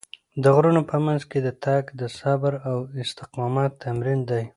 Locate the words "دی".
4.29-4.43